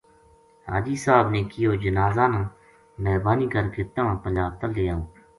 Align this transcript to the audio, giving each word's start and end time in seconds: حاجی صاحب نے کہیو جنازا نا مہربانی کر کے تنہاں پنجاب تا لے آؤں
حاجی 0.69 0.95
صاحب 1.03 1.27
نے 1.33 1.41
کہیو 1.51 1.71
جنازا 1.83 2.25
نا 2.33 2.41
مہربانی 3.03 3.47
کر 3.53 3.65
کے 3.75 3.81
تنہاں 3.93 4.15
پنجاب 4.23 4.51
تا 4.61 4.67
لے 4.75 4.85
آؤں 4.91 5.03